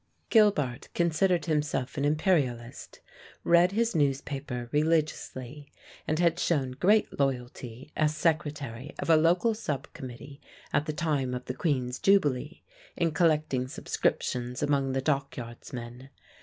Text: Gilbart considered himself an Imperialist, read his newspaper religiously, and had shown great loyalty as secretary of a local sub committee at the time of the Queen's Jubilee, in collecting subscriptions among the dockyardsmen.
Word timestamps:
Gilbart 0.31 0.87
considered 0.95 1.45
himself 1.45 1.95
an 1.95 2.05
Imperialist, 2.05 3.01
read 3.43 3.73
his 3.73 3.93
newspaper 3.95 4.67
religiously, 4.71 5.71
and 6.07 6.17
had 6.17 6.39
shown 6.39 6.71
great 6.71 7.19
loyalty 7.19 7.91
as 7.95 8.15
secretary 8.17 8.95
of 8.97 9.11
a 9.11 9.15
local 9.15 9.53
sub 9.53 9.93
committee 9.93 10.41
at 10.73 10.87
the 10.87 10.91
time 10.93 11.35
of 11.35 11.45
the 11.45 11.53
Queen's 11.53 11.99
Jubilee, 11.99 12.63
in 12.97 13.11
collecting 13.11 13.67
subscriptions 13.67 14.63
among 14.63 14.93
the 14.93 15.03
dockyardsmen. 15.03 16.09